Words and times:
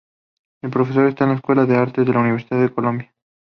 Es 0.63 0.71
profesor 0.71 1.13
en 1.15 1.29
la 1.29 1.35
Escuela 1.35 1.67
de 1.67 1.73
las 1.73 1.81
Artes 1.83 2.07
en 2.07 2.13
la 2.15 2.21
Universidad 2.21 2.59
de 2.59 2.73
Columbia. 2.73 3.13